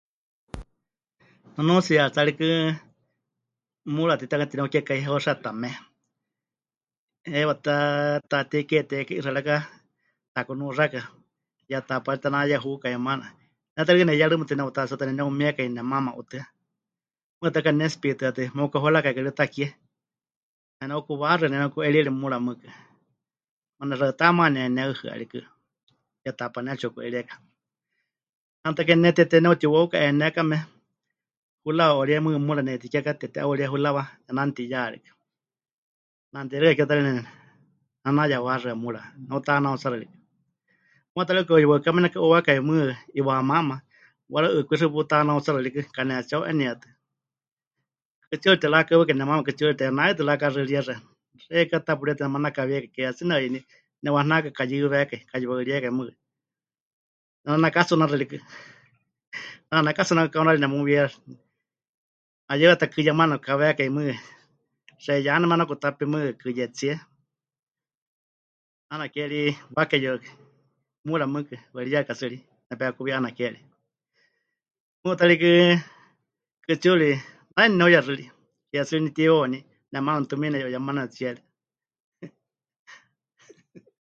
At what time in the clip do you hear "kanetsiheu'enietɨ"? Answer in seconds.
45.95-46.87